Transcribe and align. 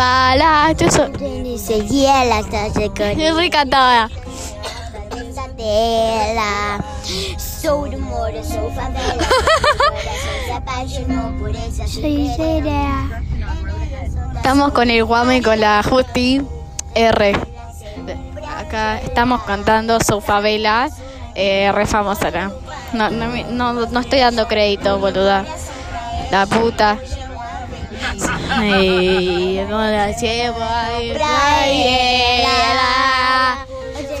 Para, 0.00 0.72
yo 0.72 0.90
soy... 0.90 1.58
Seguía 1.58 2.24
la 2.24 2.42
clase 2.42 2.90
con 2.96 3.18
Yo 3.18 3.34
soy 3.34 3.50
cantada. 3.50 4.08
tela. 5.58 6.82
Sou 7.36 7.86
do 7.86 8.00
moro, 8.00 8.42
sou 8.42 8.70
favela. 8.70 9.22
Se 10.46 10.52
apaixonou 10.52 11.34
por 11.38 11.50
essa 11.50 11.86
será. 11.86 13.22
Estamos 14.36 14.72
con 14.72 14.88
el 14.88 15.04
Guame 15.04 15.36
y 15.36 15.42
con 15.42 15.60
la 15.60 15.82
Justi 15.82 16.40
R. 16.94 17.38
Acá 18.56 19.00
estamos 19.00 19.42
cantando 19.42 20.00
su 20.00 20.22
favela, 20.22 20.88
eh, 21.34 21.70
re 21.72 21.84
famosa 21.84 22.28
acá. 22.28 22.50
No, 22.94 23.10
no, 23.10 23.26
no, 23.50 23.86
no 23.86 24.00
estoy 24.00 24.20
dando 24.20 24.48
crédito, 24.48 24.98
boluda. 24.98 25.44
La 26.30 26.46
puta. 26.46 26.96
Ay, 28.50 29.64
la 29.68 30.10
llevo 30.12 30.62
ahí, 30.62 31.12
praela. 31.12 32.50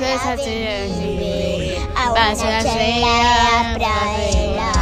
Esa 0.00 0.36
sí, 0.36 1.74
Pasa 2.14 2.46
la 2.50 2.62
sea, 2.62 3.74
praela. 3.76 4.72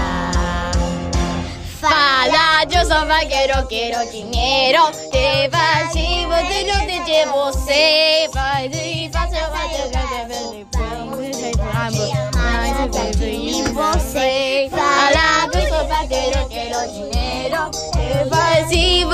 Fala, 1.81 2.65
yo 2.69 2.85
soy 2.85 3.07
vaquero, 3.07 3.67
quiero 3.69 4.05
dinero. 4.11 4.91
Te 5.13 5.49
vas 5.49 5.95
y 5.95 6.25
vos 6.27 6.49
te 6.49 6.65
lo 6.67 6.79
te 6.87 7.03
se 7.67 8.29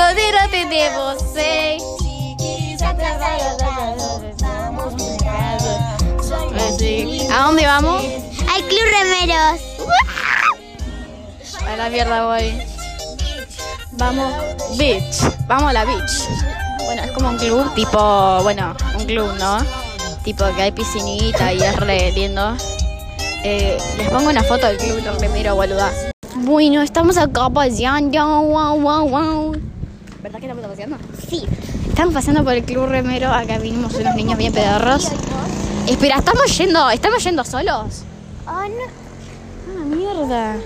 vamos 0.04 1.24
¿A 7.30 7.46
dónde 7.46 7.66
vamos? 7.66 8.02
Al 8.54 8.62
Club 8.64 8.84
Remeros. 8.84 9.60
A 11.66 11.76
la 11.76 11.88
mierda 11.88 12.26
voy. 12.26 12.62
Vamos, 13.92 14.32
beach. 14.76 15.16
Vamos 15.46 15.70
a 15.70 15.72
la 15.72 15.84
beach. 15.84 16.28
Bueno, 16.84 17.02
es 17.02 17.12
como 17.12 17.30
un 17.30 17.38
club, 17.38 17.72
tipo, 17.74 18.40
bueno, 18.42 18.76
un 18.98 19.06
club, 19.06 19.32
¿no? 19.38 19.58
Tipo 20.22 20.44
que 20.54 20.62
hay 20.62 20.72
piscinita 20.72 21.52
y 21.52 21.62
es 21.62 21.76
re 21.76 22.12
lindo. 22.12 22.56
Eh, 23.42 23.78
les 23.96 24.10
pongo 24.10 24.28
una 24.28 24.42
foto 24.42 24.66
del 24.66 24.76
club, 24.76 25.02
lo 25.04 25.16
primero, 25.16 25.54
boluda. 25.54 25.90
Bueno, 26.36 26.82
estamos 26.82 27.16
acá 27.16 27.48
paseando. 27.48 28.42
Wow, 28.42 28.80
wow, 28.80 29.08
wow. 29.08 29.73
¿Verdad 30.24 30.40
que 30.40 30.46
estamos 30.46 30.66
paseando? 30.66 30.96
Sí. 31.28 31.44
Estamos 31.86 32.14
paseando 32.14 32.42
por 32.44 32.54
el 32.54 32.64
club 32.64 32.86
remero. 32.86 33.30
Acá 33.30 33.58
vinimos 33.58 33.94
unos 33.94 34.14
niños 34.14 34.38
bien 34.38 34.54
pedorros. 34.54 35.12
Espera, 35.86 36.16
¿estamos 36.16 36.56
yendo, 36.56 36.88
estamos 36.88 37.22
yendo 37.22 37.44
solos? 37.44 38.04
Oh, 38.46 38.52
no. 38.52 38.86
Ah, 39.68 39.84
mierda. 39.84 40.56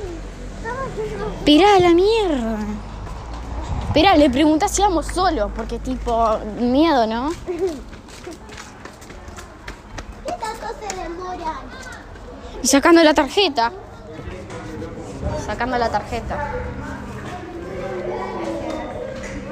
Espera, 1.40 1.76
la 1.80 1.92
mierda. 1.92 2.58
Espera, 3.88 4.16
le 4.16 4.30
preguntas 4.30 4.70
si 4.70 4.80
íbamos 4.80 5.06
solos, 5.06 5.50
porque 5.56 5.80
tipo, 5.80 6.38
miedo, 6.60 7.04
¿no? 7.08 7.32
¿Qué 10.24 10.32
tanto 10.40 10.68
se 10.78 11.02
demoran? 11.02 11.56
Y 12.62 12.66
sacando 12.68 13.02
la 13.02 13.12
tarjeta. 13.12 13.72
Sacando 15.44 15.76
la 15.78 15.88
tarjeta. 15.90 16.52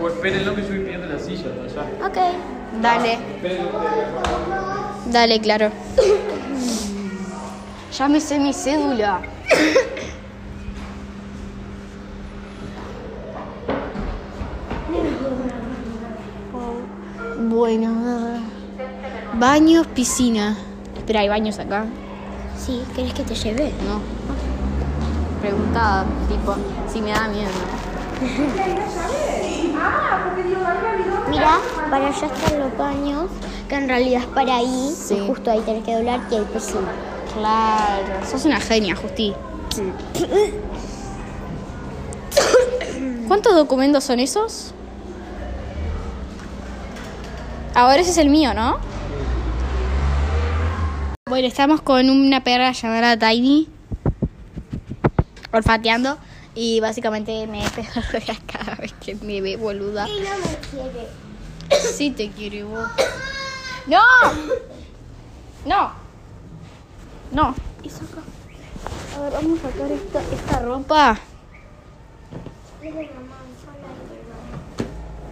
O 0.01 0.09
espérenlo 0.09 0.55
que 0.55 0.61
estoy 0.61 0.81
pidiendo 0.81 1.07
la 1.07 1.19
silla 1.19 1.47
allá. 1.65 2.07
Ok. 2.07 2.19
Dale. 2.83 3.19
Dale, 5.07 5.41
claro. 5.41 5.71
Ya 7.97 8.09
me 8.09 8.21
sé 8.21 8.39
mi 8.39 8.53
cédula. 8.53 9.23
Bueno, 17.49 18.41
baños, 19.35 19.87
piscina. 19.87 20.57
Espera, 20.97 21.21
¿hay 21.21 21.29
baños 21.29 21.59
acá? 21.59 21.87
Sí, 22.59 22.83
¿querés 22.95 23.15
que 23.15 23.23
te 23.23 23.35
lleve? 23.35 23.73
No. 23.87 24.01
Preguntaba, 25.41 26.05
tipo, 26.29 26.55
si 26.93 27.01
me 27.01 27.13
da 27.13 27.29
miedo. 27.29 27.49
Mira, 31.29 31.59
para 31.91 32.07
allá 32.07 32.27
están 32.27 32.59
los 32.59 32.77
baños, 32.79 33.31
que 33.69 33.75
en 33.75 33.89
realidad 33.89 34.23
es 34.23 34.27
para 34.29 34.57
ahí. 34.57 34.95
Sí. 34.97 35.15
Y 35.15 35.27
justo 35.27 35.51
ahí 35.51 35.61
tenés 35.61 35.85
que 35.85 35.95
doblar 35.95 36.21
y 36.31 36.35
hay 36.35 36.45
piscina. 36.45 36.89
Claro. 37.35 38.27
Sos 38.31 38.45
una 38.45 38.61
genia, 38.61 38.95
Justi. 38.97 39.35
¿Cuántos 43.29 43.55
documentos 43.55 44.05
son 44.05 44.21
esos? 44.21 44.73
Ahora 47.75 47.97
ese 47.97 48.11
es 48.11 48.19
el 48.19 48.31
mío, 48.31 48.55
¿no? 48.55 48.79
Bueno, 51.29 51.47
estamos 51.49 51.83
con 51.83 52.09
una 52.09 52.43
perra 52.43 52.73
llamada 52.73 53.19
Tiny. 53.19 53.69
Olfateando. 55.53 56.17
Y 56.55 56.81
básicamente 56.81 57.47
me 57.47 57.63
perrea 57.69 58.39
cada 58.47 58.56
vez 58.56 58.56
que 59.07 59.15
me 59.25 59.41
ve 59.41 59.57
boluda. 59.57 60.09
Y 60.09 60.21
no 60.21 60.31
me 60.39 60.57
quiere. 60.69 61.09
Sí 61.93 62.11
te 62.11 62.29
quiere 62.31 62.65
vos. 62.65 62.89
¡No! 63.87 64.03
No. 65.65 65.93
No. 67.31 67.55
Y 67.85 67.89
saca. 67.89 68.23
A 69.17 69.21
ver, 69.21 69.33
vamos 69.33 69.61
a 69.61 69.71
sacar 69.71 69.93
esta, 69.93 70.21
esta 70.23 70.59
ropa. 70.61 71.19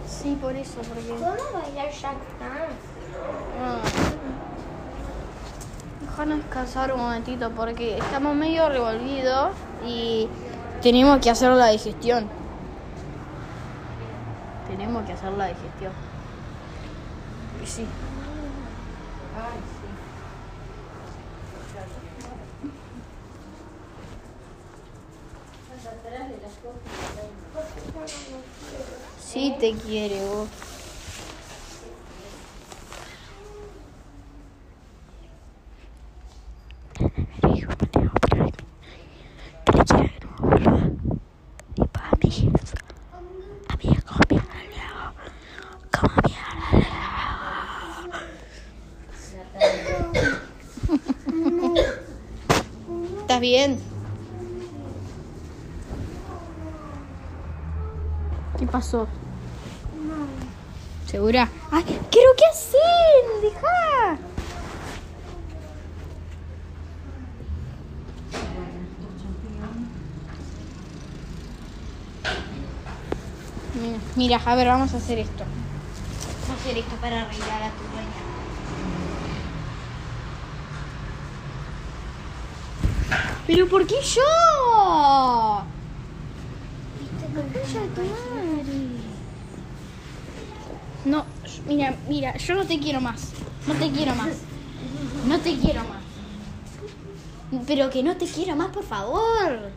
Sí, 0.07 0.37
por 0.41 0.55
eso, 0.55 0.75
porque. 0.87 1.13
¿Podemos 1.13 1.53
bailar 1.53 1.91
Jack 1.91 2.17
Dance? 2.39 2.73
Ah. 3.61 3.81
Déjanos 6.01 6.37
descansar 6.37 6.93
un 6.93 7.01
momentito 7.01 7.51
porque 7.51 7.97
estamos 7.97 8.35
medio 8.35 8.69
revolvidos 8.69 9.51
y 9.85 10.29
tenemos 10.81 11.19
que 11.19 11.29
hacer 11.29 11.51
la 11.51 11.67
digestión. 11.67 12.44
Que 15.05 15.13
hacer 15.13 15.31
la 15.33 15.47
digestión. 15.47 15.91
Y 17.63 17.67
sí. 17.67 17.85
Ay, 19.35 19.59
sí. 19.59 19.65
Sí 29.31 29.55
te 29.59 29.75
quiere 29.75 30.25
vos. 30.25 30.49
¿Estás 53.21 53.41
bien? 53.41 53.79
¿Qué 58.85 58.91
pasó? 58.91 59.07
¿Segura? 61.07 61.49
¡Ay! 61.71 61.83
¿Quiero 62.11 62.29
qué 62.37 62.45
hacen? 62.45 63.41
¡Deja! 63.41 64.17
Mira, 73.73 73.99
Mira, 74.15 74.41
a 74.45 74.55
ver, 74.55 74.67
vamos 74.67 74.93
a 74.93 74.97
hacer 74.97 75.17
esto. 75.17 75.43
Vamos 76.47 76.49
a 76.49 76.53
hacer 76.61 76.77
esto 76.77 76.95
para 76.97 77.21
arreglar 77.23 77.63
a 77.63 77.71
tu 77.71 77.83
dueña. 77.91 78.21
¿Pero 83.47 83.67
por 83.67 83.87
qué 83.87 83.95
yo? 84.03 84.21
Concha 86.95 87.24
de 87.24 87.24
tu 87.24 87.24
madre. 87.24 87.24
No, 91.05 91.25
mira, 91.67 91.95
mira, 92.07 92.35
yo 92.37 92.55
no 92.55 92.65
te 92.65 92.79
quiero 92.79 93.01
más. 93.01 93.31
No 93.67 93.73
te 93.75 93.91
quiero 93.91 94.15
más. 94.15 94.29
No 95.27 95.39
te 95.39 95.57
quiero 95.57 95.81
más. 95.81 96.01
Pero 97.67 97.89
que 97.89 98.03
no 98.03 98.15
te 98.17 98.25
quiero 98.25 98.55
más, 98.55 98.69
por 98.69 98.83
favor. 98.83 99.69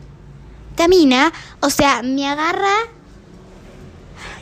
Camina, 0.75 1.31
o 1.61 1.69
sea, 1.69 2.01
me 2.01 2.27
agarra 2.27 2.73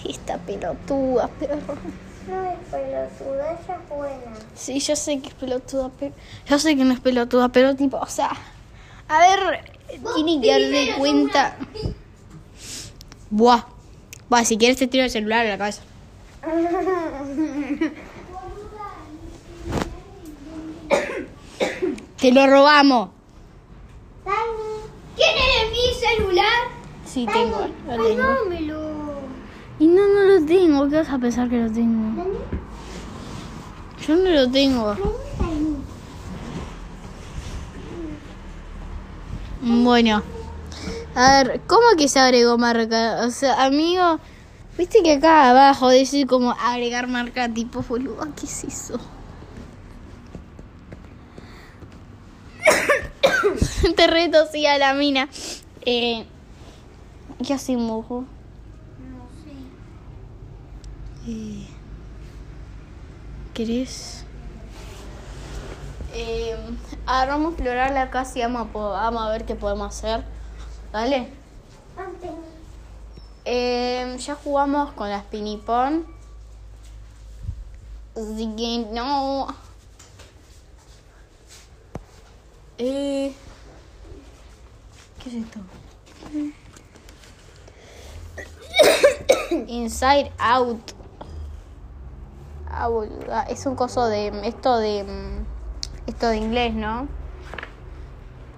Esta 0.08 0.38
pelotuda, 0.38 1.28
perro. 1.28 1.76
No 2.28 2.44
es 2.44 2.60
pelotuda, 2.70 3.52
ella 3.52 3.80
es 3.82 3.90
buena. 3.90 4.38
Sí, 4.56 4.80
yo 4.80 4.96
sé 4.96 5.20
que 5.20 5.30
es 5.30 5.34
pelotuda, 5.34 5.90
pero. 6.00 6.14
Yo 6.48 6.60
sé 6.60 6.76
que 6.76 6.84
no 6.84 6.94
es 6.94 7.00
pelotuda, 7.00 7.50
pero 7.50 7.76
tipo, 7.76 7.98
o 7.98 8.08
sea. 8.08 8.32
A 9.08 9.20
ver, 9.20 9.62
tiene 10.16 10.42
que 10.42 10.48
darse 10.48 11.00
cuenta. 11.00 11.58
Buah. 13.30 13.66
Buah, 14.30 14.46
si 14.46 14.58
quieres 14.58 14.78
te 14.78 14.88
tiro 14.88 15.04
el 15.04 15.10
celular 15.10 15.46
a 15.46 15.50
la 15.50 15.58
cabeza. 15.58 15.82
Te 22.20 22.32
lo 22.32 22.48
robamos. 22.48 23.10
¿Tienes 25.16 25.72
mi 25.72 25.94
celular? 26.00 26.48
Sí, 27.06 27.28
tengo. 27.32 27.68
Lo 27.88 28.04
tengo. 28.04 28.24
dámelo. 28.24 28.82
Y 29.80 29.88
no, 29.88 30.08
no 30.08 30.24
lo 30.24 30.46
tengo. 30.46 30.90
¿Qué 30.90 30.96
vas 30.96 31.10
a 31.10 31.20
pensar 31.20 31.48
que 31.50 31.58
lo 31.58 31.72
tengo? 31.72 32.26
Yo 34.08 34.16
no 34.16 34.30
lo 34.30 34.50
tengo. 34.50 34.96
Bueno. 39.62 40.24
A 41.18 41.44
ver, 41.44 41.62
¿cómo 41.68 41.82
que 41.98 42.08
se 42.08 42.20
agregó 42.20 42.58
marca? 42.58 43.26
O 43.26 43.32
sea, 43.32 43.66
amigo, 43.66 44.20
viste 44.78 45.02
que 45.04 45.14
acá 45.14 45.50
abajo 45.50 45.90
dice 45.90 46.26
como 46.28 46.52
agregar 46.52 47.08
marca 47.08 47.50
tipo 47.54 47.82
boludo. 47.82 48.26
¿Qué 48.36 48.46
es 48.46 48.64
eso? 48.64 49.00
Te 53.96 54.08
reto, 54.08 54.46
sí, 54.52 54.66
a 54.66 54.78
la 54.78 54.94
mina. 54.94 55.30
Eh, 55.86 56.26
¿Qué 57.46 57.54
hacemos, 57.54 57.92
ojo? 58.06 58.26
No 59.00 59.28
sé. 59.44 59.52
Eh, 61.32 61.68
¿Querés? 63.54 64.24
Eh, 66.14 66.56
a 67.06 67.20
ver, 67.22 67.30
vamos 67.30 67.48
a 67.48 67.50
explorar 67.56 67.92
la 67.92 68.10
casa 68.10 68.40
y 68.40 68.42
vamos 68.42 68.68
a, 68.68 68.72
po- 68.72 68.90
vamos 68.92 69.24
a 69.24 69.30
ver 69.30 69.46
qué 69.46 69.56
podemos 69.56 69.88
hacer. 69.96 70.24
¿Dale? 70.92 71.28
Eh, 73.46 74.16
ya 74.20 74.36
jugamos 74.36 74.92
con 74.94 75.10
las 75.10 75.24
pinipón. 75.26 76.06
Así 78.16 78.54
que 78.58 78.88
no. 78.92 79.48
Eh, 82.78 83.34
¿Qué 85.24 85.30
es 85.30 85.36
esto? 85.36 85.60
Inside 89.68 90.32
Out. 90.40 90.92
Ah, 92.70 92.88
boluda. 92.88 93.44
Es 93.44 93.66
un 93.66 93.76
coso 93.76 94.08
de. 94.08 94.28
Esto 94.48 94.78
de. 94.78 95.06
Esto 96.06 96.28
de 96.28 96.38
inglés, 96.38 96.74
¿no? 96.74 97.08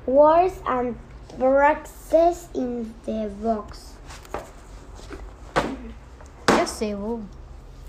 Words 0.05 0.61
and 0.65 0.95
boxes 1.39 2.47
in 2.53 2.93
the 3.05 3.29
box. 3.41 3.93
¿Qué 6.45 6.53
hace 6.61 6.95
vos? 6.95 7.21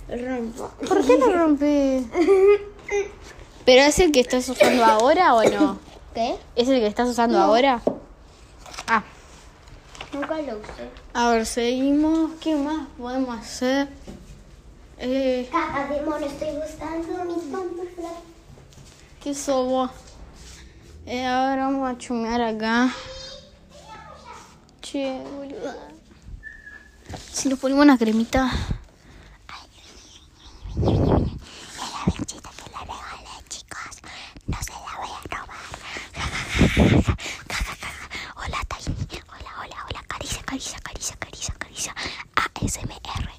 Rompo. 0.09 0.71
¿Por 0.87 1.05
qué 1.05 1.19
lo 1.19 1.33
rompes? 1.37 2.05
¿Pero 3.65 3.83
es 3.83 3.99
el 3.99 4.13
que 4.13 4.21
estás 4.21 4.49
usando 4.49 4.85
ahora 4.85 5.35
o 5.35 5.43
no? 5.45 5.79
¿Qué? 6.15 6.37
¿Es 6.57 6.69
el 6.69 6.81
que 6.81 6.87
estás 6.87 7.09
usando 7.09 7.39
ahora? 7.39 7.81
Ah, 8.87 9.03
Nunca 10.13 10.37
lo 10.43 10.59
usé. 10.59 10.91
a 11.15 11.31
ver, 11.31 11.47
seguimos. 11.47 12.33
¿Qué 12.41 12.55
más 12.57 12.89
podemos 12.99 13.39
hacer? 13.39 13.89
Eh, 14.99 15.49
Caca 15.51 15.87
de 15.89 16.03
mono, 16.03 16.27
estoy 16.27 16.49
buscando 16.57 17.25
mis 17.25 17.45
pantuflas. 17.45 18.13
¿Qué 19.23 19.35
somos? 19.35 19.91
Eh, 21.07 21.25
ahora 21.25 21.67
vamos 21.67 21.91
a 21.91 21.99
chumear 21.99 22.41
acá. 22.43 22.91
Che. 24.91 25.23
Si 27.31 27.49
nos 27.49 27.61
ponemos 27.61 27.85
una 27.85 27.97
cremita. 27.97 28.51
Hola, 38.35 38.59
Tiny. 38.67 38.97
Hola, 39.29 39.53
hola, 39.61 39.77
hola. 39.87 40.03
Caricia, 40.09 40.43
caricia, 40.43 40.81
caricia, 40.83 41.17
caricia, 41.21 41.55
caricia. 41.57 41.95
ASMR. 42.35 43.31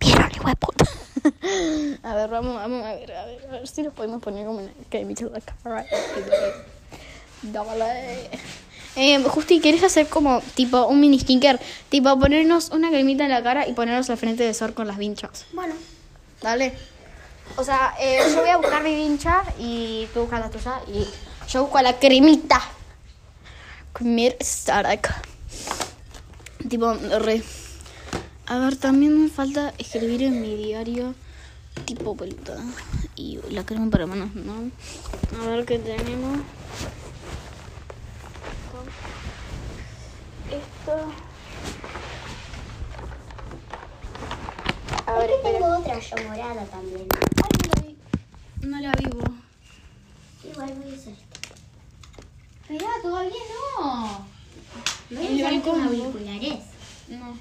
¿Vieron 0.00 0.30
el 0.32 0.40
hueputa? 0.40 0.84
a 2.02 2.14
ver, 2.16 2.30
vamos, 2.30 2.56
vamos 2.56 2.84
a 2.84 2.94
ver, 2.94 3.12
a 3.12 3.26
ver, 3.26 3.46
a 3.46 3.52
ver 3.52 3.68
si 3.68 3.82
nos 3.82 3.94
podemos 3.94 4.20
poner 4.20 4.44
como 4.44 4.58
una 4.58 4.72
cremita 4.90 5.22
en 5.22 5.32
la 5.34 5.40
cara. 5.40 5.86
Dale. 7.42 8.30
Eh, 8.94 9.22
Justi, 9.24 9.60
¿quieres 9.60 9.82
hacer 9.82 10.06
como 10.08 10.42
tipo 10.54 10.86
un 10.86 11.00
mini 11.00 11.18
skincare? 11.18 11.58
Tipo 11.88 12.18
ponernos 12.18 12.70
una 12.70 12.90
cremita 12.90 13.24
en 13.24 13.30
la 13.30 13.42
cara 13.42 13.66
y 13.66 13.72
ponernos 13.72 14.10
al 14.10 14.18
frente 14.18 14.44
de 14.44 14.52
Sor 14.52 14.74
con 14.74 14.86
las 14.86 14.98
vinchas. 14.98 15.46
Bueno, 15.52 15.74
Dale. 16.42 16.72
O 17.56 17.64
sea, 17.64 17.94
eh, 18.00 18.18
yo 18.30 18.40
voy 18.40 18.50
a 18.50 18.56
buscar 18.56 18.82
mi 18.82 18.94
vincha 18.94 19.44
y 19.58 20.08
tú 20.12 20.20
buscas 20.20 20.40
la 20.40 20.50
tuya 20.50 20.80
y 20.88 21.06
yo 21.48 21.62
busco 21.62 21.80
la 21.80 21.98
cremita. 21.98 22.60
Comer 23.92 24.36
Stark. 24.40 25.14
Tipo, 26.68 26.94
re. 26.94 27.42
A 28.46 28.58
ver, 28.58 28.76
también 28.76 29.22
me 29.22 29.28
falta 29.28 29.72
escribir 29.78 30.24
en 30.24 30.40
mi 30.40 30.56
diario. 30.56 31.14
Tipo, 31.84 32.14
vuelta. 32.14 32.56
Y 33.14 33.38
la 33.50 33.64
crema 33.64 33.88
para 33.90 34.06
manos, 34.06 34.34
¿no? 34.34 34.70
A 35.40 35.48
ver 35.48 35.64
qué 35.64 35.78
tenemos. 35.78 36.38
Esto. 40.52 40.92
A 45.06 45.12
ver, 45.14 45.24
aquí 45.24 45.32
espera. 45.34 45.58
tengo 45.58 45.78
otra 45.78 45.98
yo 45.98 46.16
morada 46.28 46.64
también. 46.66 47.08
Ay, 47.42 47.50
no 47.64 47.72
la 47.74 47.82
vi. 47.82 47.96
No 48.66 48.80
la 48.80 48.92
vivo. 48.92 49.24
Igual 50.44 50.74
voy 50.74 50.92
a 50.92 50.94
usar 50.94 51.12
esta. 51.14 51.40
Mirá, 52.68 52.86
todavía 53.00 53.32
no. 53.80 54.26
Voy 55.10 55.42
a 55.42 55.46
usar 55.46 55.62
con 55.62 55.78
¿no? 55.78 55.88
auriculares. 55.88 56.60
No. 57.08 57.38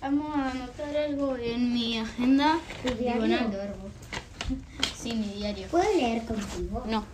Vamos 0.00 0.36
a 0.36 0.50
anotar 0.50 0.96
algo 0.96 1.36
en 1.36 1.72
mi 1.74 1.98
agenda. 1.98 2.58
¿Tu 2.82 2.94
diario? 2.94 3.26
no. 3.26 3.34
Sí, 4.96 5.12
mi 5.12 5.34
diario. 5.34 5.68
¿Puedo 5.68 5.84
leer 5.84 6.24
contigo? 6.24 6.82
No. 6.86 7.04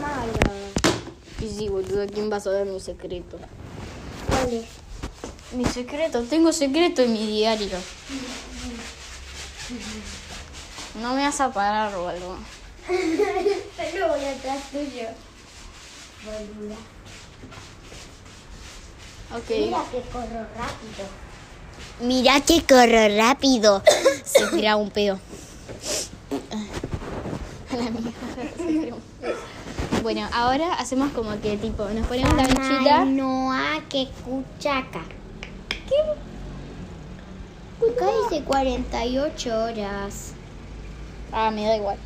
Malo. 0.00 0.32
Y 1.40 1.48
sí, 1.48 1.68
boludo, 1.68 2.06
¿quién 2.06 2.32
va 2.32 2.36
a 2.36 2.40
saber 2.40 2.66
mi 2.66 2.80
secreto? 2.80 3.38
¿Cuál 4.42 4.54
es? 4.54 4.64
Mi 5.52 5.64
secreto, 5.64 6.22
tengo 6.24 6.52
secreto 6.52 7.02
en 7.02 7.12
mi 7.12 7.26
diario. 7.26 7.78
No 11.00 11.14
me 11.14 11.22
vas 11.22 11.40
a 11.40 11.52
parar 11.52 11.94
o 11.94 12.08
algo. 12.08 12.36
Pero 12.86 14.08
voy 14.08 14.24
atrás 14.24 14.58
tuyo. 14.70 15.08
Boluda. 16.24 16.76
Ok. 19.34 19.50
Mira 19.50 19.84
que 19.90 20.00
corro 20.10 20.46
rápido. 20.56 21.04
Mira 22.00 22.40
que 22.40 22.62
corro 22.62 23.16
rápido. 23.16 23.82
Se 24.24 24.46
tira 24.48 24.76
un 24.76 24.90
pedo. 24.90 25.18
A 27.70 27.76
la 27.76 27.90
mierda, 27.90 28.10
se 28.56 28.64
tira 28.64 28.94
un 28.94 29.00
pedo. 29.00 29.07
Bueno, 30.02 30.28
ahora 30.32 30.74
hacemos 30.74 31.10
como 31.12 31.40
que 31.40 31.56
tipo, 31.56 31.84
nos 31.88 32.06
ponemos 32.06 32.34
la 32.36 32.46
vinchita. 32.46 33.04
No 33.04 33.52
a 33.52 33.82
que 33.88 34.08
cuchaca. 34.24 35.00
¿Qué? 35.68 35.96
Acá 37.90 38.06
dice 38.22 38.44
48 38.44 39.64
horas. 39.64 40.32
Ah, 41.32 41.50
me 41.50 41.64
da 41.64 41.76
igual. 41.76 41.96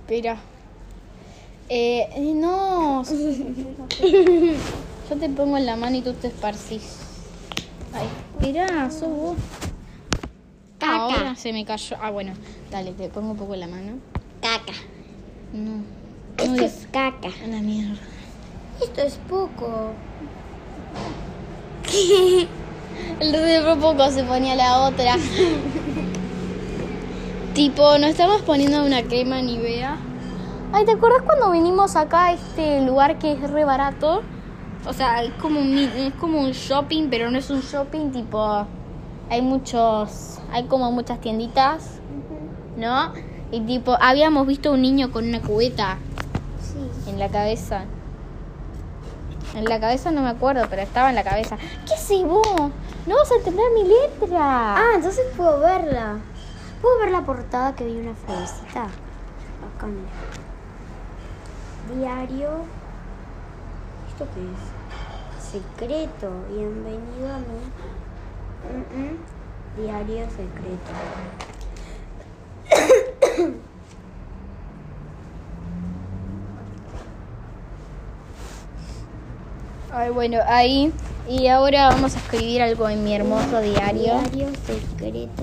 Espera. 0.00 0.36
Eh, 1.68 2.08
eh, 2.14 2.32
no. 2.34 3.02
Yo 5.10 5.16
te 5.16 5.28
pongo 5.28 5.56
en 5.56 5.66
la 5.66 5.76
mano 5.76 5.96
y 5.96 6.02
tú 6.02 6.12
te 6.14 6.28
esparcís. 6.28 6.98
Ay, 7.92 8.08
mirá, 8.40 8.90
sos 8.90 9.08
vos. 9.08 9.36
Caca. 10.84 10.96
Ahora 10.96 11.34
se 11.34 11.52
me 11.52 11.64
cayó. 11.64 11.96
Ah, 12.00 12.10
bueno, 12.10 12.32
dale, 12.70 12.92
te 12.92 13.08
pongo 13.08 13.32
un 13.32 13.36
poco 13.36 13.54
en 13.54 13.60
la 13.60 13.68
mano. 13.68 13.92
Caca. 14.40 14.74
No. 15.52 15.82
Esto 16.36 16.52
No, 16.52 16.62
es 16.62 16.88
caca. 16.92 17.28
A 17.42 17.46
la 17.46 17.60
mierda. 17.60 17.96
Esto 18.82 19.02
es 19.02 19.18
poco. 19.28 19.92
El 23.20 23.32
de 23.32 23.76
poco 23.80 24.10
se 24.10 24.24
ponía 24.24 24.54
la 24.54 24.80
otra. 24.80 25.16
tipo, 27.54 27.98
nos 27.98 28.10
estamos 28.10 28.42
poniendo 28.42 28.84
una 28.84 29.02
crema 29.02 29.40
Nivea. 29.40 29.96
Ay, 30.72 30.84
¿te 30.84 30.92
acuerdas 30.92 31.22
cuando 31.22 31.52
vinimos 31.52 31.96
acá 31.96 32.26
a 32.26 32.32
este 32.32 32.82
lugar 32.82 33.18
que 33.18 33.32
es 33.32 33.50
re 33.50 33.64
barato? 33.64 34.22
O 34.86 34.92
sea, 34.92 35.22
es 35.22 35.32
como 35.34 35.60
un, 35.60 35.78
es 35.78 36.12
como 36.14 36.40
un 36.40 36.50
shopping, 36.50 37.08
pero 37.08 37.30
no 37.30 37.38
es 37.38 37.48
un 37.50 37.60
shopping 37.60 38.10
tipo... 38.10 38.66
Hay 39.30 39.42
muchos... 39.42 40.38
Hay 40.52 40.64
como 40.64 40.92
muchas 40.92 41.20
tienditas, 41.20 41.98
¿no? 42.76 43.12
Y 43.50 43.60
tipo, 43.62 43.96
habíamos 44.00 44.46
visto 44.46 44.72
un 44.72 44.82
niño 44.82 45.10
con 45.10 45.26
una 45.28 45.40
cubeta 45.40 45.96
Sí. 46.60 47.10
en 47.10 47.18
la 47.18 47.28
cabeza. 47.28 47.84
En 49.54 49.64
la 49.64 49.78
cabeza 49.80 50.10
no 50.10 50.22
me 50.22 50.28
acuerdo, 50.30 50.66
pero 50.68 50.82
estaba 50.82 51.08
en 51.10 51.14
la 51.16 51.22
cabeza. 51.24 51.56
¿Qué 51.86 51.94
haces 51.94 52.24
vos? 52.24 52.44
No 53.06 53.16
vas 53.16 53.30
a 53.30 53.34
entender 53.36 53.64
mi 53.74 53.84
letra. 53.84 54.74
Ah, 54.76 54.92
entonces 54.96 55.24
puedo 55.36 55.60
verla. 55.60 56.18
¿Puedo 56.82 56.98
ver 57.00 57.10
la 57.10 57.22
portada 57.22 57.74
que 57.74 57.84
vi 57.84 57.98
una 57.98 58.14
florecita? 58.14 58.82
Acá 58.84 59.86
mira. 59.86 60.10
Diario. 62.00 62.48
¿Esto 64.08 64.26
qué 64.34 64.40
es? 64.40 65.44
Secreto. 65.50 66.30
Bienvenido 66.50 67.32
a 67.34 67.38
mi. 67.38 67.60
Diario 69.76 70.26
secreto. 70.30 70.92
Ay, 79.92 80.10
bueno, 80.10 80.38
ahí. 80.46 80.92
Y 81.28 81.48
ahora 81.48 81.88
vamos 81.88 82.14
a 82.16 82.18
escribir 82.18 82.62
algo 82.62 82.88
en 82.88 83.02
mi 83.02 83.14
hermoso 83.14 83.60
diario. 83.60 84.20
Diario 84.32 84.48
secreto. 84.66 85.42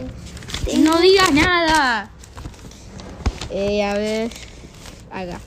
No 0.77 0.97
digas 0.99 1.33
nada. 1.33 2.11
Eh, 3.49 3.83
a 3.83 3.93
ver. 3.95 4.31
Acá. 5.11 5.39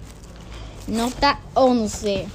Nota 0.88 1.38
11. 1.54 2.26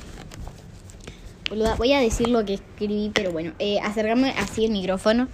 Boluda, 1.49 1.75
voy 1.75 1.93
a 1.93 1.99
decir 1.99 2.27
lo 2.29 2.45
que 2.45 2.55
escribí, 2.55 3.11
pero 3.13 3.31
bueno. 3.31 3.53
Eh, 3.59 3.79
acercarme 3.79 4.31
así 4.37 4.65
el 4.65 4.71
micrófono. 4.71 5.27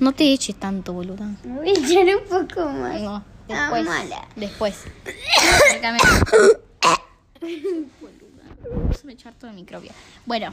No 0.00 0.12
te 0.12 0.32
eches 0.32 0.56
tanto, 0.56 0.92
boluda. 0.92 1.30
Me 1.44 1.54
voy 1.58 1.68
a 1.68 1.72
echar 1.72 2.04
un 2.16 2.24
poco 2.48 2.68
más. 2.68 3.00
No, 3.00 3.24
Ah, 3.50 3.70
después. 3.70 3.84
mala. 3.86 4.28
Después. 4.36 4.84
Acércame. 5.64 5.98
Boluda, 7.40 8.92
Se 8.94 9.06
me 9.06 9.12
echar 9.12 9.34
todo 9.34 9.50
el 9.50 9.56
microbio. 9.56 9.92
Bueno. 10.26 10.52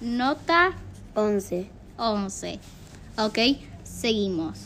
Nota 0.00 0.72
11. 1.14 1.68
11. 1.96 2.60
Ok, 3.18 3.38
seguimos. 3.84 4.58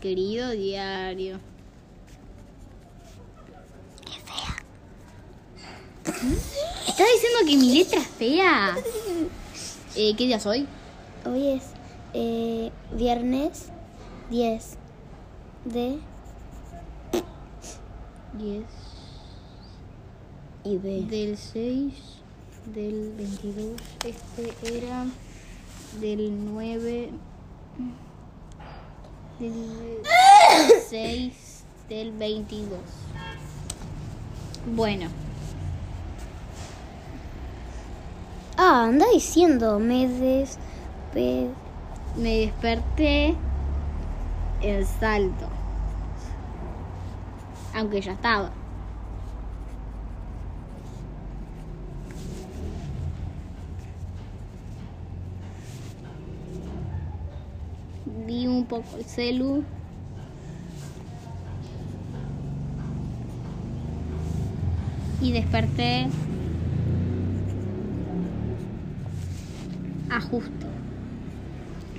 Querido 0.00 0.50
diario. 0.50 1.38
Qué 4.04 4.12
fea. 4.20 4.56
¿Estás 6.04 6.22
diciendo 7.32 7.50
que 7.50 7.56
mi 7.56 7.78
letra 7.78 8.00
es 8.00 8.06
fea? 8.08 8.76
Eh, 9.96 10.14
¿Qué 10.16 10.24
día 10.24 10.40
soy? 10.40 10.66
Hoy 11.24 11.48
es 11.48 11.62
eh, 12.14 12.70
viernes 12.92 13.68
10 14.30 14.78
de 15.66 15.98
10 18.38 18.64
y 20.64 20.76
B. 20.76 21.02
del 21.02 21.36
6 21.36 21.94
del 22.74 23.12
22. 23.16 23.80
Este 24.04 24.78
era 24.78 25.06
del 26.00 26.44
9 26.52 27.10
del 29.38 30.02
6 30.88 31.64
del 31.88 32.12
22. 32.12 32.78
Bueno. 34.74 35.21
Ah, 38.64 38.84
anda 38.84 39.06
diciendo 39.12 39.80
meses, 39.80 40.56
pe- 41.12 41.50
Me 42.16 42.38
desperté 42.46 43.34
el 44.62 44.86
salto. 44.86 45.48
Aunque 47.74 48.00
ya 48.00 48.12
estaba. 48.12 48.50
Vi 58.26 58.46
un 58.46 58.64
poco 58.66 58.96
el 58.96 59.04
celu. 59.04 59.64
Y 65.20 65.32
desperté 65.32 66.06
a 70.16 70.20
justo. 70.20 70.66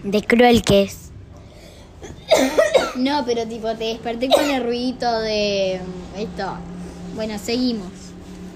de 0.04 0.22
cruel 0.24 0.62
que 0.64 0.84
es. 0.84 1.12
No, 2.96 3.26
pero 3.26 3.48
tipo, 3.48 3.76
te 3.76 3.86
desperté 3.86 4.30
con 4.30 4.46
el 4.50 4.64
ruidito 4.64 5.20
de 5.22 5.82
mm, 5.84 6.20
esto. 6.20 6.60
Bueno, 7.16 7.38
seguimos. 7.40 7.92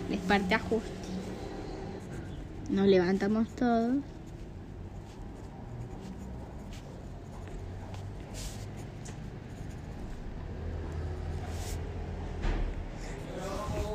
Desperté 0.09 0.55
a 0.55 0.59
justo. 0.59 0.89
Nos 2.69 2.87
levantamos 2.87 3.49
todos. 3.55 3.95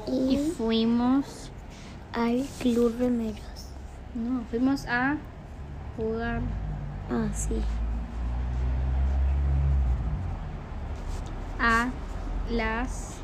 Y 0.06 0.34
Y 0.34 0.38
fuimos. 0.38 1.50
al 2.12 2.50
Club 2.58 2.96
Remeros. 2.98 3.72
No, 4.14 4.44
fuimos 4.50 4.84
a 4.86 5.16
jugar. 5.96 6.40
Ah, 7.10 7.28
sí. 7.34 7.62
a 11.62 11.90
las 12.50 13.14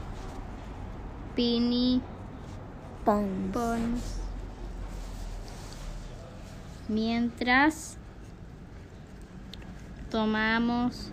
pini 1.35 2.01
Pons. 3.05 3.53
pons 3.53 4.01
mientras 6.89 7.97
tomamos 10.09 11.11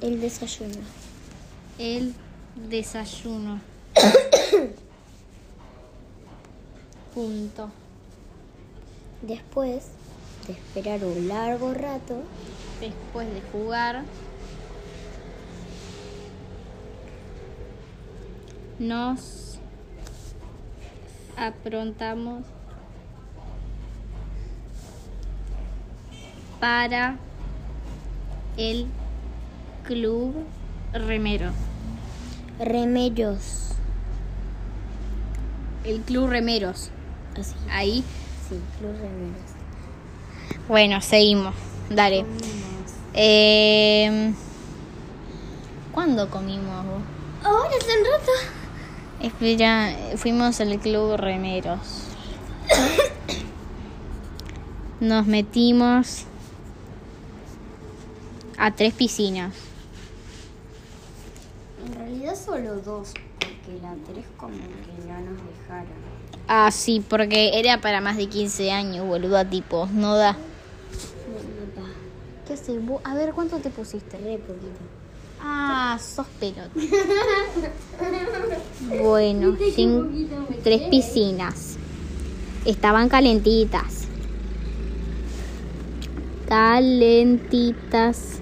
El 0.00 0.20
desayuno. 0.20 0.78
el 1.78 2.14
desayuno. 2.68 3.60
Punto. 7.14 7.70
Después 9.22 9.88
de 10.46 10.52
esperar 10.52 11.04
un 11.04 11.28
largo 11.28 11.74
rato, 11.74 12.22
Después 12.80 13.32
de 13.32 13.40
jugar, 13.52 14.02
nos 18.80 19.60
aprontamos 21.36 22.42
para 26.58 27.18
el 28.56 28.86
club 29.84 30.34
remero. 30.92 31.52
remeros. 32.58 33.76
El 35.84 36.00
club 36.00 36.28
remeros. 36.28 36.90
Así. 37.38 37.54
Ahí. 37.70 38.04
Sí, 38.48 38.60
Club 38.78 38.92
Remeros. 39.00 39.61
Bueno, 40.68 41.00
seguimos. 41.00 41.54
Dale. 41.90 42.24
Eh, 43.14 44.32
¿Cuándo 45.92 46.30
comimos 46.30 46.86
vos? 46.86 47.02
Ahora 47.44 47.68
hace 47.68 47.98
un 47.98 48.04
rato. 48.06 48.32
Espera, 49.20 49.94
fuimos 50.16 50.60
al 50.60 50.78
club 50.78 51.16
Remeros. 51.16 52.08
Nos 55.00 55.26
metimos 55.26 56.24
a 58.56 58.70
tres 58.70 58.94
piscinas. 58.94 59.52
En 61.84 61.94
realidad 61.94 62.36
solo 62.36 62.76
dos, 62.76 63.12
porque 63.38 63.80
la 63.82 63.94
tres 64.06 64.24
como 64.36 64.54
que 64.54 65.08
no 65.08 65.20
nos 65.20 65.38
dejaron. 65.44 66.11
Ah, 66.48 66.70
sí, 66.70 67.02
porque 67.08 67.58
era 67.58 67.80
para 67.80 68.00
más 68.00 68.16
de 68.16 68.26
15 68.26 68.70
años, 68.70 69.06
boluda, 69.06 69.44
tipo, 69.48 69.88
no 69.92 70.16
da. 70.16 70.36
¿Qué 72.46 72.54
haces? 72.54 72.76
A 73.04 73.14
ver, 73.14 73.32
¿cuánto 73.32 73.58
te 73.58 73.70
pusiste? 73.70 74.18
Re 74.18 74.38
poquito. 74.38 74.80
Ah, 75.40 75.98
sos 76.00 76.26
pelota. 76.38 76.68
Bueno, 79.02 79.56
cin- 79.76 80.28
tres 80.62 80.82
piscinas. 80.90 81.76
Estaban 82.64 83.08
calentitas. 83.08 84.06
Calentitas. 86.48 88.38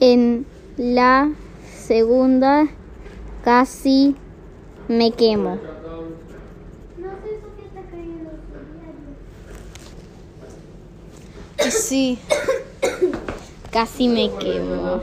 En 0.00 0.46
la 0.78 1.30
segunda, 1.76 2.66
casi 3.44 4.14
me 4.90 5.12
quemo. 5.12 5.56
Sí. 11.70 12.18
Casi 13.70 14.08
me 14.08 14.30
quemo. 14.40 15.00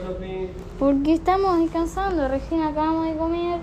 Porque 0.77 1.13
estamos 1.13 1.59
descansando, 1.59 2.27
recién 2.27 2.63
acabamos 2.63 3.05
de 3.05 3.15
comer. 3.15 3.59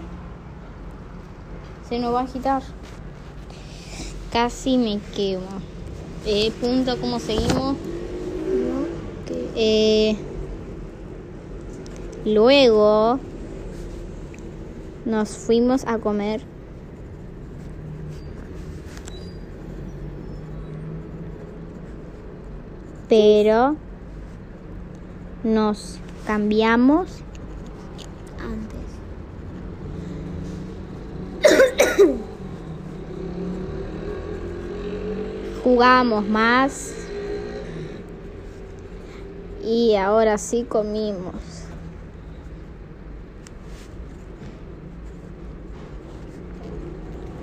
Se 1.89 1.99
nos 1.99 2.15
va 2.15 2.21
a 2.21 2.25
agitar. 2.25 2.63
Casi 4.33 4.79
me 4.79 5.01
quemo. 5.15 5.61
Eh, 6.25 6.51
punto, 6.59 6.99
¿cómo 7.03 7.21
seguimos? 7.21 7.77
Eh, 9.57 10.17
luego 12.25 13.21
nos 15.05 15.37
fuimos 15.37 15.85
a 15.87 15.99
comer. 15.99 16.43
Pero 23.09 23.77
nos 25.43 25.99
cambiamos 26.27 27.21
antes. 28.41 28.81
Jugamos 35.63 36.27
más 36.29 36.95
y 39.63 39.95
ahora 39.97 40.39
sí 40.39 40.65
comimos. 40.69 41.35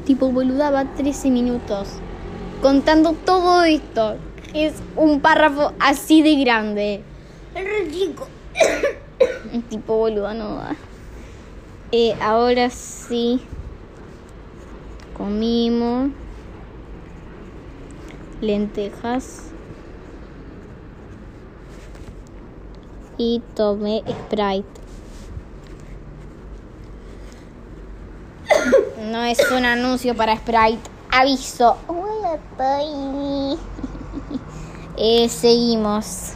Tipo 0.05 0.31
boluda 0.31 0.71
va 0.71 0.85
13 0.85 1.29
minutos 1.29 1.87
contando 2.61 3.13
todo 3.13 3.63
esto. 3.63 4.15
Es 4.53 4.73
un 4.95 5.19
párrafo 5.19 5.73
así 5.79 6.21
de 6.21 6.35
grande. 6.35 7.03
Es 7.55 7.91
chico. 7.91 8.27
Tipo 9.69 9.97
boluda 9.97 10.33
no 10.33 10.55
da. 10.55 10.75
Eh, 11.91 12.15
ahora 12.21 12.69
sí. 12.69 13.41
Comimos. 15.17 16.11
Lentejas. 18.41 19.51
Y 23.17 23.41
tomé 23.55 24.03
Sprite. 24.07 24.80
No 29.01 29.23
es 29.23 29.39
un 29.49 29.65
anuncio 29.65 30.15
para 30.15 30.37
Sprite. 30.37 30.77
Aviso. 31.09 31.75
Hola, 31.87 32.37
Tiny. 32.57 33.57
Eh, 35.03 35.29
seguimos. 35.29 36.33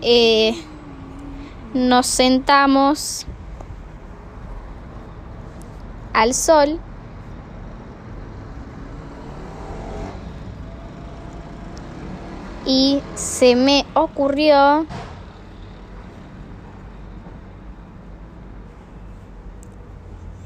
Eh, 0.00 0.54
nos 1.74 2.06
sentamos 2.06 3.26
al 6.14 6.32
sol 6.32 6.80
y 12.64 13.02
se 13.14 13.54
me 13.54 13.84
ocurrió 13.92 14.86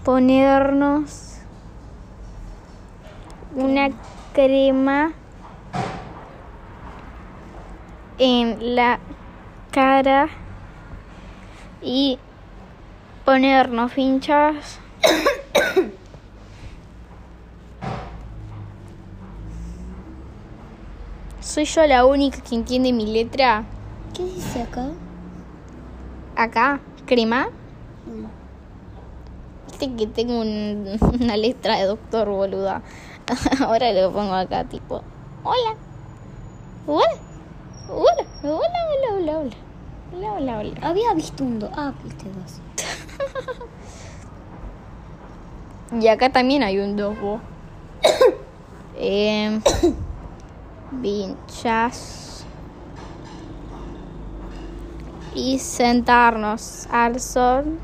ponernos 0.07 1.39
una 3.57 3.89
crema 4.33 5.13
en 8.17 8.77
la 8.77 9.01
cara 9.73 10.29
y 11.83 12.21
ponernos 13.25 13.93
finchas. 13.93 14.79
¿Soy 21.41 21.65
yo 21.65 21.85
la 21.85 22.07
única 22.07 22.41
que 22.43 22.55
entiende 22.55 22.93
mi 22.93 23.07
letra? 23.13 23.65
¿Qué 24.15 24.23
dice 24.23 24.63
acá? 24.63 24.87
Acá, 26.37 26.79
crema. 27.07 27.49
Viste 29.79 29.95
que 29.95 30.07
tengo 30.07 30.41
un- 30.41 30.99
una 31.21 31.37
letra 31.37 31.77
de 31.77 31.85
doctor, 31.85 32.31
boluda. 32.31 32.81
Ahora 33.61 33.93
lo 33.93 34.11
pongo 34.11 34.33
acá, 34.33 34.65
tipo, 34.65 35.03
hola. 35.45 35.77
Hola. 36.87 37.05
Hola, 37.91 38.27
hola, 38.43 38.55
hola, 38.55 39.15
hola, 39.21 39.39
hola. 39.39 39.57
Hola, 40.15 40.33
hola, 40.33 40.59
hola. 40.61 40.73
Había 40.81 41.13
visto 41.13 41.45
un 41.45 41.59
do. 41.59 41.69
Ah, 41.77 41.93
viste 42.03 42.25
dos. 42.31 42.61
Y 46.01 46.09
acá 46.09 46.33
también 46.33 46.63
hay 46.63 46.79
un 46.79 46.97
dobo. 46.97 47.41
eh, 48.97 49.61
vinchas. 50.91 52.47
Y 55.35 55.59
sentarnos 55.59 56.89
al 56.91 57.21
sol. 57.21 57.79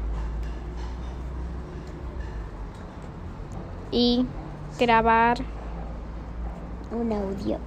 Y 3.92 4.26
grabar 4.78 5.38
Un 6.90 7.12
audio. 7.12 7.58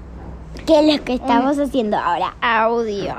¿Qué 0.66 0.80
es 0.80 0.98
lo 0.98 1.04
que 1.06 1.14
estamos 1.14 1.58
haciendo 1.60 1.98
ahora? 1.98 2.36
audio. 2.42 3.14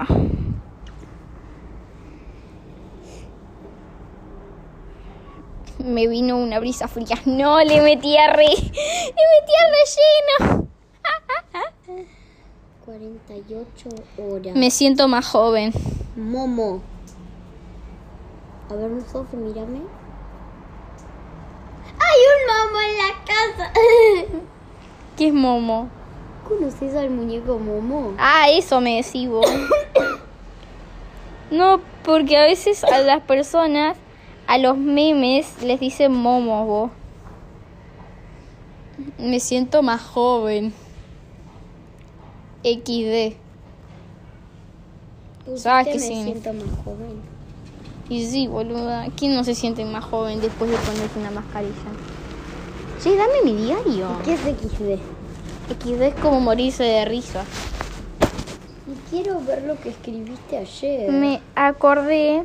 Me 5.79 6.09
vino 6.09 6.37
una 6.37 6.59
brisa 6.59 6.89
fría. 6.89 7.17
No, 7.27 7.63
le 7.63 7.81
metí 7.83 8.17
a 8.17 8.33
re. 8.33 8.47
Le 8.49 8.55
metí 8.57 9.53
a 9.61 10.47
relleno. 10.49 10.69
48 12.85 13.89
horas. 14.19 14.57
Me 14.57 14.71
siento 14.71 15.07
más 15.09 15.27
joven. 15.27 15.73
Momo. 16.17 16.81
A 18.71 18.75
ver, 18.75 18.91
Sofi, 19.13 19.37
mírame. 19.37 19.81
¡Hay 22.79 22.93
un 22.93 22.97
momo 22.97 22.97
en 22.97 22.97
la 22.99 23.25
casa! 23.25 23.73
¿Qué 25.17 25.29
es 25.29 25.35
Momo? 25.35 25.89
¿Conoces 26.47 26.95
al 26.95 27.11
muñeco 27.11 27.59
Momo? 27.59 28.15
Ah, 28.19 28.49
eso 28.51 28.81
me 28.81 28.97
decís 29.03 29.29
vos. 29.29 29.47
No, 31.51 31.81
porque 32.05 32.37
a 32.37 32.45
veces 32.45 32.85
a 32.85 33.01
las 33.01 33.23
personas, 33.23 33.97
a 34.47 34.59
los 34.59 34.77
memes, 34.77 35.63
les 35.63 35.81
dicen 35.81 36.13
Momo 36.13 36.67
vos. 36.67 36.91
Me 39.19 39.41
siento 39.41 39.83
más 39.83 40.03
joven. 40.03 40.75
XD. 42.63 43.37
¿Sabes 45.57 45.87
Usted 45.87 46.09
qué 46.09 46.15
me 46.15 46.25
siento 46.25 46.53
más 46.53 46.85
joven. 46.85 47.23
Y 48.09 48.27
sí, 48.27 48.47
boluda. 48.49 49.07
¿Quién 49.17 49.35
no 49.35 49.45
se 49.45 49.55
siente 49.55 49.85
más 49.85 50.05
joven 50.05 50.41
después 50.41 50.71
de 50.71 50.77
ponerse 50.79 51.19
una 51.19 51.31
mascarilla? 51.31 51.73
Che, 53.03 53.15
dame 53.15 53.43
mi 53.45 53.55
diario. 53.55 54.09
¿Qué 54.25 54.35
es 54.35 54.41
XD? 54.41 54.99
XD 55.83 56.03
es 56.03 56.15
como 56.15 56.41
morirse 56.41 56.83
de 56.85 57.05
risa. 57.05 57.45
Y 58.87 59.11
quiero 59.11 59.41
ver 59.41 59.63
lo 59.65 59.79
que 59.81 59.91
escribiste 59.91 60.57
ayer. 60.59 61.11
Me 61.13 61.41
acordé 61.55 62.45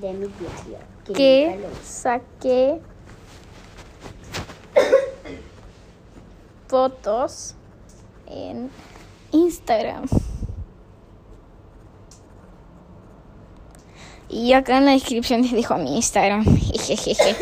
De 0.00 0.12
mi 0.12 0.26
diario. 0.28 0.78
que 1.14 1.58
usé. 1.72 1.84
saqué 1.84 2.80
fotos 6.68 7.54
en 8.26 8.70
Instagram. 9.32 10.06
Y 14.30 14.52
acá 14.52 14.76
en 14.78 14.84
la 14.84 14.92
descripción 14.92 15.42
les 15.42 15.52
dejo 15.52 15.76
mi 15.76 15.96
Instagram. 15.96 16.44
Jejeje. 16.56 17.36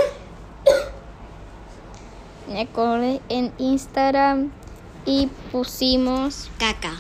En 2.49 3.53
Instagram 3.59 4.51
y 5.05 5.29
pusimos 5.51 6.51
Caca. 6.59 6.93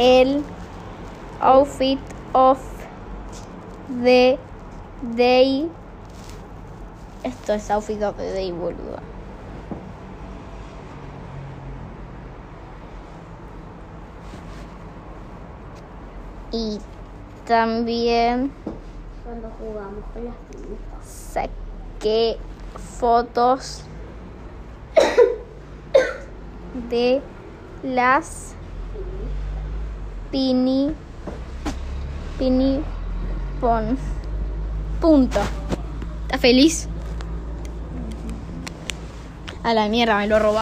el 0.00 0.42
outfit 1.40 1.98
of 2.32 2.58
the 4.02 4.38
day. 5.14 5.68
Esto 7.22 7.52
es 7.52 7.70
outfit 7.70 8.02
of 8.02 8.16
the 8.16 8.32
day, 8.32 8.52
boludo. 8.52 8.98
Y 16.52 16.80
también 17.46 18.50
Cuando 19.24 19.50
jugamos 19.58 20.04
con 20.12 20.24
las 20.24 20.34
saqué 21.06 22.38
fotos 22.98 23.82
de 26.88 27.20
las 27.82 28.54
pini 30.30 30.94
pini 32.38 32.82
pon. 33.60 33.98
Punto. 35.00 35.40
¿estás 36.22 36.40
feliz? 36.40 36.88
a 39.62 39.74
la 39.74 39.88
mierda 39.88 40.16
me 40.18 40.26
lo 40.26 40.38
robó 40.38 40.58